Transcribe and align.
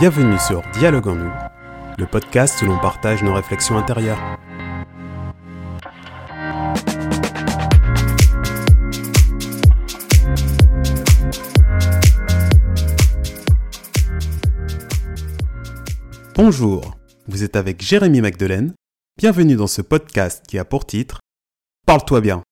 Bienvenue 0.00 0.38
sur 0.38 0.62
Dialogue 0.72 1.08
en 1.08 1.14
nous, 1.14 1.30
le 1.98 2.06
podcast 2.06 2.62
où 2.62 2.64
l'on 2.64 2.78
partage 2.78 3.22
nos 3.22 3.34
réflexions 3.34 3.76
intérieures. 3.76 4.18
Bonjour, 16.34 16.96
vous 17.28 17.44
êtes 17.44 17.56
avec 17.56 17.82
Jérémy 17.82 18.22
Magdelaine. 18.22 18.72
Bienvenue 19.18 19.56
dans 19.56 19.66
ce 19.66 19.82
podcast 19.82 20.46
qui 20.48 20.58
a 20.58 20.64
pour 20.64 20.86
titre 20.86 21.20
Parle-toi 21.86 22.22
bien. 22.22 22.42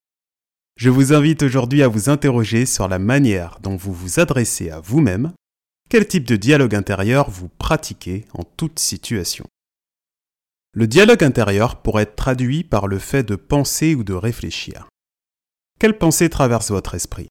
Je 0.76 0.90
vous 0.90 1.14
invite 1.14 1.42
aujourd'hui 1.42 1.82
à 1.82 1.88
vous 1.88 2.10
interroger 2.10 2.66
sur 2.66 2.88
la 2.88 2.98
manière 2.98 3.58
dont 3.62 3.76
vous 3.76 3.94
vous 3.94 4.20
adressez 4.20 4.68
à 4.68 4.80
vous-même 4.80 5.32
quel 5.88 6.06
type 6.06 6.24
de 6.24 6.36
dialogue 6.36 6.74
intérieur 6.74 7.30
vous 7.30 7.48
pratiquez 7.48 8.26
en 8.34 8.44
toute 8.44 8.78
situation? 8.78 9.46
Le 10.74 10.86
dialogue 10.86 11.24
intérieur 11.24 11.80
pourrait 11.80 12.02
être 12.02 12.14
traduit 12.14 12.62
par 12.62 12.88
le 12.88 12.98
fait 12.98 13.22
de 13.22 13.36
penser 13.36 13.94
ou 13.94 14.04
de 14.04 14.12
réfléchir. 14.12 14.88
Quelle 15.80 15.96
pensée 15.96 16.28
traverse 16.28 16.70
votre 16.70 16.94
esprit? 16.94 17.28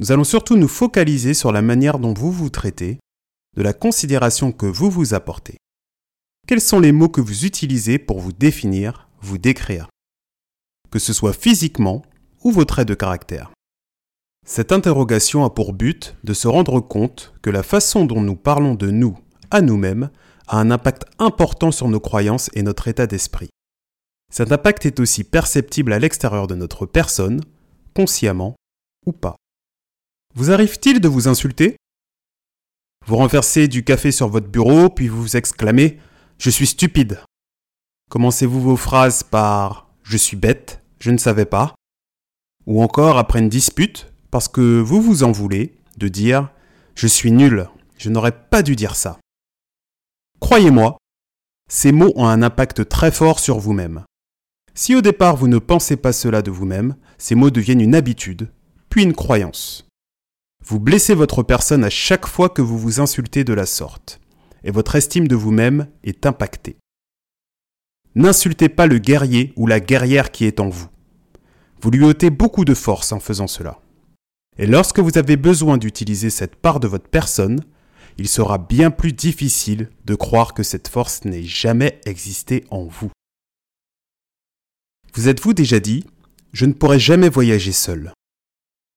Nous 0.00 0.10
allons 0.10 0.24
surtout 0.24 0.56
nous 0.56 0.66
focaliser 0.66 1.34
sur 1.34 1.52
la 1.52 1.62
manière 1.62 2.00
dont 2.00 2.14
vous 2.14 2.32
vous 2.32 2.50
traitez, 2.50 2.98
de 3.56 3.62
la 3.62 3.72
considération 3.72 4.50
que 4.50 4.66
vous 4.66 4.90
vous 4.90 5.14
apportez. 5.14 5.56
Quels 6.48 6.60
sont 6.60 6.80
les 6.80 6.90
mots 6.90 7.10
que 7.10 7.20
vous 7.20 7.44
utilisez 7.44 8.00
pour 8.00 8.18
vous 8.18 8.32
définir, 8.32 9.08
vous 9.20 9.38
décrire? 9.38 9.88
Que 10.90 10.98
ce 10.98 11.12
soit 11.12 11.32
physiquement 11.32 12.02
ou 12.42 12.50
vos 12.50 12.64
traits 12.64 12.88
de 12.88 12.94
caractère. 12.94 13.52
Cette 14.44 14.72
interrogation 14.72 15.44
a 15.44 15.50
pour 15.50 15.72
but 15.72 16.16
de 16.24 16.34
se 16.34 16.48
rendre 16.48 16.80
compte 16.80 17.32
que 17.42 17.50
la 17.50 17.62
façon 17.62 18.04
dont 18.04 18.20
nous 18.20 18.34
parlons 18.34 18.74
de 18.74 18.90
nous 18.90 19.16
à 19.52 19.60
nous-mêmes 19.60 20.10
a 20.48 20.58
un 20.58 20.70
impact 20.72 21.04
important 21.20 21.70
sur 21.70 21.88
nos 21.88 22.00
croyances 22.00 22.50
et 22.54 22.62
notre 22.62 22.88
état 22.88 23.06
d'esprit. 23.06 23.50
Cet 24.32 24.50
impact 24.50 24.84
est 24.84 24.98
aussi 24.98 25.22
perceptible 25.22 25.92
à 25.92 26.00
l'extérieur 26.00 26.48
de 26.48 26.56
notre 26.56 26.86
personne, 26.86 27.40
consciemment 27.94 28.56
ou 29.06 29.12
pas. 29.12 29.36
Vous 30.34 30.50
arrive-t-il 30.50 31.00
de 31.00 31.08
vous 31.08 31.28
insulter? 31.28 31.76
Vous 33.06 33.16
renversez 33.16 33.68
du 33.68 33.84
café 33.84 34.10
sur 34.10 34.28
votre 34.28 34.48
bureau, 34.48 34.88
puis 34.88 35.08
vous 35.08 35.36
exclamez⁇ 35.36 35.88
Je 36.38 36.50
suis 36.50 36.66
stupide!⁇ 36.66 37.12
Commencez-vous 38.10 38.60
vos 38.60 38.76
phrases 38.76 39.22
par⁇ 39.22 39.90
Je 40.02 40.16
suis 40.16 40.36
bête, 40.36 40.82
je 40.98 41.10
ne 41.10 41.18
savais 41.18 41.46
pas⁇ 41.46 41.66
Ou 42.66 42.82
encore, 42.82 43.18
après 43.18 43.38
une 43.38 43.48
dispute, 43.48 44.11
parce 44.32 44.48
que 44.48 44.80
vous 44.80 45.02
vous 45.02 45.22
en 45.22 45.30
voulez 45.30 45.76
de 45.98 46.08
dire⁇ 46.08 46.42
Je 46.96 47.06
suis 47.06 47.30
nul, 47.30 47.68
je 47.98 48.08
n'aurais 48.08 48.32
pas 48.32 48.62
dû 48.62 48.74
dire 48.74 48.96
ça⁇ 48.96 49.10
Croyez-moi, 50.40 50.96
ces 51.68 51.92
mots 51.92 52.12
ont 52.16 52.26
un 52.26 52.42
impact 52.42 52.88
très 52.88 53.12
fort 53.12 53.38
sur 53.38 53.58
vous-même. 53.58 54.04
Si 54.74 54.94
au 54.94 55.02
départ 55.02 55.36
vous 55.36 55.48
ne 55.48 55.58
pensez 55.58 55.96
pas 55.96 56.14
cela 56.14 56.40
de 56.40 56.50
vous-même, 56.50 56.96
ces 57.18 57.34
mots 57.34 57.50
deviennent 57.50 57.82
une 57.82 57.94
habitude, 57.94 58.50
puis 58.88 59.02
une 59.02 59.12
croyance. 59.12 59.86
Vous 60.64 60.80
blessez 60.80 61.14
votre 61.14 61.42
personne 61.42 61.84
à 61.84 61.90
chaque 61.90 62.26
fois 62.26 62.48
que 62.48 62.62
vous 62.62 62.78
vous 62.78 63.00
insultez 63.00 63.44
de 63.44 63.52
la 63.52 63.66
sorte, 63.66 64.18
et 64.64 64.70
votre 64.70 64.96
estime 64.96 65.28
de 65.28 65.36
vous-même 65.36 65.88
est 66.04 66.24
impactée. 66.24 66.78
N'insultez 68.14 68.70
pas 68.70 68.86
le 68.86 68.96
guerrier 68.96 69.52
ou 69.56 69.66
la 69.66 69.80
guerrière 69.80 70.30
qui 70.30 70.46
est 70.46 70.58
en 70.58 70.70
vous. 70.70 70.88
Vous 71.82 71.90
lui 71.90 72.04
ôtez 72.04 72.30
beaucoup 72.30 72.64
de 72.64 72.74
force 72.74 73.12
en 73.12 73.20
faisant 73.20 73.46
cela. 73.46 73.81
Et 74.58 74.66
lorsque 74.66 74.98
vous 74.98 75.16
avez 75.16 75.36
besoin 75.36 75.78
d'utiliser 75.78 76.30
cette 76.30 76.56
part 76.56 76.78
de 76.80 76.88
votre 76.88 77.08
personne, 77.08 77.60
il 78.18 78.28
sera 78.28 78.58
bien 78.58 78.90
plus 78.90 79.12
difficile 79.12 79.90
de 80.04 80.14
croire 80.14 80.52
que 80.52 80.62
cette 80.62 80.88
force 80.88 81.24
n'ait 81.24 81.44
jamais 81.44 82.00
existé 82.04 82.64
en 82.70 82.84
vous. 82.84 83.10
Vous 85.14 85.28
êtes-vous 85.28 85.54
déjà 85.54 85.80
dit, 85.80 86.04
je 86.52 86.66
ne 86.66 86.72
pourrai 86.72 86.98
jamais 86.98 87.28
voyager 87.28 87.72
seul. 87.72 88.12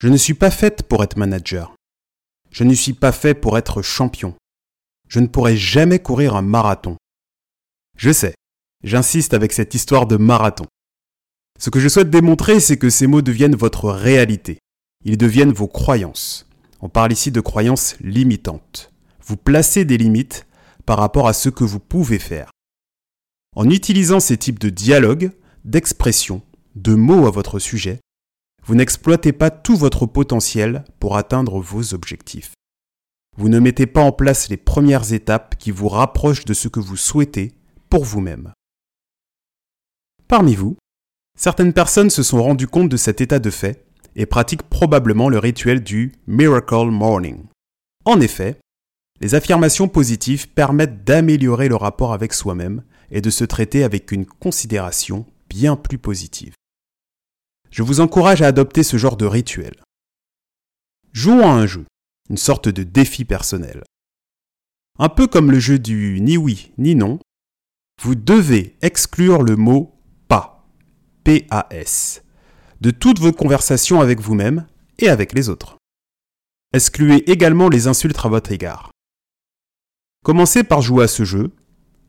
Je 0.01 0.09
ne 0.09 0.17
suis 0.17 0.33
pas 0.33 0.51
faite 0.51 0.83
pour 0.83 1.03
être 1.03 1.17
manager. 1.17 1.73
Je 2.51 2.63
ne 2.63 2.73
suis 2.73 2.93
pas 2.93 3.11
fait 3.11 3.33
pour 3.33 3.57
être 3.57 3.81
champion. 3.81 4.35
Je 5.07 5.19
ne 5.19 5.27
pourrai 5.27 5.55
jamais 5.55 5.99
courir 5.99 6.35
un 6.35 6.41
marathon. 6.41 6.97
Je 7.97 8.11
sais, 8.11 8.35
j'insiste 8.83 9.33
avec 9.33 9.53
cette 9.53 9.73
histoire 9.73 10.05
de 10.05 10.17
marathon. 10.17 10.65
Ce 11.59 11.69
que 11.69 11.79
je 11.79 11.87
souhaite 11.87 12.09
démontrer, 12.09 12.59
c'est 12.59 12.77
que 12.77 12.89
ces 12.89 13.07
mots 13.07 13.21
deviennent 13.21 13.55
votre 13.55 13.89
réalité. 13.89 14.57
Ils 15.05 15.17
deviennent 15.17 15.53
vos 15.53 15.67
croyances. 15.67 16.47
On 16.81 16.89
parle 16.89 17.13
ici 17.13 17.31
de 17.31 17.39
croyances 17.39 17.95
limitantes. 18.01 18.91
Vous 19.21 19.37
placez 19.37 19.85
des 19.85 19.97
limites 19.97 20.47
par 20.85 20.97
rapport 20.97 21.27
à 21.27 21.33
ce 21.33 21.49
que 21.49 21.63
vous 21.63 21.79
pouvez 21.79 22.17
faire. 22.17 22.49
En 23.55 23.69
utilisant 23.69 24.19
ces 24.19 24.37
types 24.37 24.59
de 24.59 24.69
dialogues, 24.69 25.31
d'expressions, 25.63 26.41
de 26.75 26.95
mots 26.95 27.27
à 27.27 27.31
votre 27.31 27.59
sujet, 27.59 27.99
vous 28.65 28.73
n'exploitez 28.73 29.31
pas 29.31 29.51
tout 29.51 29.77
votre 29.77 30.07
potentiel 30.07 30.83
pour 30.99 31.17
atteindre 31.17 31.59
vos 31.59 31.93
objectifs. 31.93 32.53
Vous 33.37 33.47
ne 33.47 33.59
mettez 33.59 33.85
pas 33.85 34.01
en 34.01 34.11
place 34.11 34.49
les 34.49 34.57
premières 34.57 35.13
étapes 35.13 35.55
qui 35.57 35.69
vous 35.69 35.87
rapprochent 35.87 36.45
de 36.45 36.53
ce 36.55 36.67
que 36.67 36.79
vous 36.79 36.97
souhaitez 36.97 37.53
pour 37.89 38.03
vous-même. 38.03 38.53
Parmi 40.27 40.55
vous, 40.55 40.77
certaines 41.37 41.73
personnes 41.73 42.09
se 42.09 42.23
sont 42.23 42.41
rendues 42.41 42.67
compte 42.67 42.89
de 42.89 42.97
cet 42.97 43.21
état 43.21 43.39
de 43.39 43.51
fait 43.51 43.84
et 44.15 44.25
pratique 44.25 44.63
probablement 44.63 45.29
le 45.29 45.39
rituel 45.39 45.83
du 45.83 46.13
Miracle 46.27 46.89
Morning. 46.89 47.45
En 48.05 48.19
effet, 48.21 48.59
les 49.21 49.35
affirmations 49.35 49.87
positives 49.87 50.49
permettent 50.49 51.03
d'améliorer 51.03 51.69
le 51.69 51.75
rapport 51.75 52.13
avec 52.13 52.33
soi-même 52.33 52.83
et 53.11 53.21
de 53.21 53.29
se 53.29 53.43
traiter 53.43 53.83
avec 53.83 54.11
une 54.11 54.25
considération 54.25 55.25
bien 55.49 55.75
plus 55.75 55.97
positive. 55.97 56.53
Je 57.71 57.83
vous 57.83 57.99
encourage 57.99 58.41
à 58.41 58.47
adopter 58.47 58.83
ce 58.83 58.97
genre 58.97 59.17
de 59.17 59.25
rituel. 59.25 59.75
Jouons 61.13 61.47
à 61.47 61.51
un 61.51 61.65
jeu, 61.65 61.85
une 62.29 62.37
sorte 62.37 62.67
de 62.67 62.83
défi 62.83 63.25
personnel. 63.25 63.83
Un 64.99 65.09
peu 65.09 65.27
comme 65.27 65.51
le 65.51 65.59
jeu 65.59 65.79
du 65.79 66.19
ni 66.21 66.37
oui 66.37 66.71
ni 66.77 66.95
non, 66.95 67.19
vous 68.01 68.15
devez 68.15 68.75
exclure 68.81 69.43
le 69.43 69.55
mot 69.55 69.97
pas, 70.27 70.67
P-A-S, 71.23 72.24
de 72.81 72.91
toutes 72.91 73.19
vos 73.19 73.31
conversations 73.31 74.01
avec 74.01 74.19
vous-même 74.19 74.65
et 74.99 75.09
avec 75.09 75.33
les 75.33 75.49
autres. 75.49 75.77
Excluez 76.73 77.29
également 77.31 77.69
les 77.69 77.87
insultes 77.87 78.19
à 78.23 78.29
votre 78.29 78.51
égard. 78.51 78.91
Commencez 80.23 80.63
par 80.63 80.81
jouer 80.81 81.05
à 81.05 81.07
ce 81.07 81.23
jeu 81.23 81.51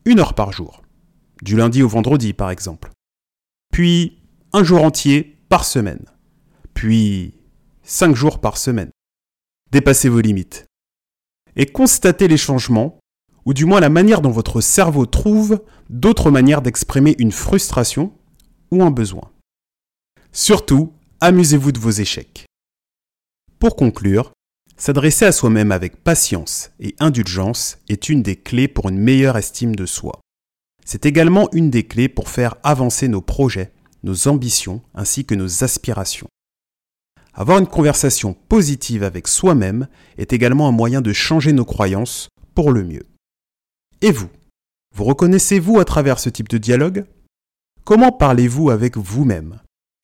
une 0.05 0.21
heure 0.21 0.35
par 0.35 0.53
jour, 0.53 0.83
du 1.43 1.57
lundi 1.57 1.83
au 1.83 1.89
vendredi 1.89 2.33
par 2.33 2.51
exemple. 2.51 2.91
Puis 3.73 4.19
un 4.53 4.65
jour 4.65 4.83
entier 4.83 5.37
par 5.49 5.65
semaine. 5.65 6.05
Puis 6.75 7.35
cinq 7.83 8.15
jours 8.15 8.41
par 8.41 8.57
semaine. 8.57 8.91
Dépassez 9.71 10.09
vos 10.09 10.21
limites. 10.21 10.67
Et 11.57 11.67
constatez 11.67 12.29
les 12.29 12.37
changements, 12.37 12.99
ou 13.45 13.55
du 13.55 13.65
moins 13.65 13.81
la 13.81 13.89
manière 13.89 14.21
dont 14.21 14.31
votre 14.31 14.61
cerveau 14.61 15.07
trouve 15.07 15.63
d'autres 15.89 16.31
manières 16.31 16.63
d'exprimer 16.63 17.15
une 17.19 17.33
frustration 17.33 18.13
ou 18.71 18.83
un 18.83 18.91
besoin. 18.91 19.31
Surtout, 20.39 20.93
amusez-vous 21.23 21.73
de 21.73 21.79
vos 21.79 21.89
échecs. 21.91 22.45
Pour 23.59 23.75
conclure, 23.75 24.33
s'adresser 24.77 25.25
à 25.25 25.33
soi-même 25.33 25.73
avec 25.73 26.05
patience 26.05 26.73
et 26.79 26.95
indulgence 27.01 27.79
est 27.89 28.11
une 28.11 28.23
des 28.23 28.37
clés 28.37 28.69
pour 28.69 28.91
une 28.91 28.99
meilleure 28.99 29.39
estime 29.39 29.75
de 29.75 29.87
soi. 29.87 30.21
C'est 30.85 31.07
également 31.07 31.49
une 31.53 31.71
des 31.71 31.87
clés 31.87 32.11
pour 32.11 32.29
faire 32.29 32.57
avancer 32.65 33.09
nos 33.09 33.23
projets, 33.23 33.73
nos 34.03 34.29
ambitions 34.29 34.83
ainsi 34.95 35.25
que 35.25 35.35
nos 35.35 35.65
aspirations. 35.65 36.29
Avoir 37.33 37.59
une 37.59 37.67
conversation 37.67 38.35
positive 38.35 39.05
avec 39.05 39.29
soi-même 39.29 39.89
est 40.19 40.35
également 40.35 40.69
un 40.69 40.73
moyen 40.73 41.01
de 41.01 41.15
changer 41.15 41.55
nos 41.55 41.65
croyances 41.65 42.29
pour 42.55 42.73
le 42.73 42.85
mieux. 42.85 43.07
Et 44.03 44.13
vous 44.13 44.29
Vous 44.95 45.05
reconnaissez-vous 45.05 45.79
à 45.79 45.87
travers 45.87 46.19
ce 46.19 46.29
type 46.29 46.51
de 46.51 46.59
dialogue? 46.59 47.07
Comment 47.85 48.13
parlez-vous 48.13 48.69
avec 48.69 48.99
vous-même? 48.99 49.61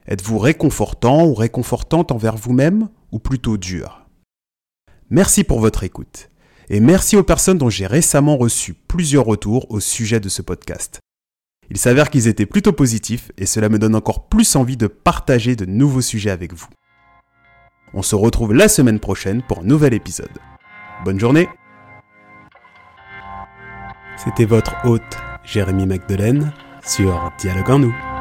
Êtes-vous 0.06 0.38
réconfortant 0.38 1.26
ou 1.26 1.34
réconfortante 1.34 2.10
envers 2.10 2.36
vous-même 2.36 2.88
ou 3.12 3.18
plutôt 3.18 3.56
dur? 3.56 4.06
Merci 5.10 5.44
pour 5.44 5.60
votre 5.60 5.84
écoute 5.84 6.30
et 6.68 6.80
merci 6.80 7.16
aux 7.16 7.22
personnes 7.22 7.58
dont 7.58 7.70
j'ai 7.70 7.86
récemment 7.86 8.36
reçu 8.36 8.74
plusieurs 8.74 9.24
retours 9.24 9.70
au 9.70 9.78
sujet 9.78 10.20
de 10.20 10.28
ce 10.28 10.42
podcast. 10.42 11.00
Il 11.70 11.78
s'avère 11.78 12.10
qu'ils 12.10 12.28
étaient 12.28 12.46
plutôt 12.46 12.72
positifs 12.72 13.30
et 13.38 13.46
cela 13.46 13.68
me 13.68 13.78
donne 13.78 13.94
encore 13.94 14.28
plus 14.28 14.56
envie 14.56 14.76
de 14.76 14.86
partager 14.86 15.54
de 15.54 15.66
nouveaux 15.66 16.00
sujets 16.00 16.30
avec 16.30 16.52
vous. 16.52 16.68
On 17.94 18.02
se 18.02 18.16
retrouve 18.16 18.54
la 18.54 18.68
semaine 18.68 19.00
prochaine 19.00 19.42
pour 19.42 19.60
un 19.60 19.64
nouvel 19.64 19.94
épisode. 19.94 20.38
Bonne 21.04 21.20
journée 21.20 21.48
C'était 24.16 24.46
votre 24.46 24.74
hôte 24.84 25.18
Jérémy 25.44 25.86
Magdelaine 25.86 26.52
sur 26.84 27.32
Dialogue 27.38 27.70
en 27.70 27.78
nous. 27.78 28.11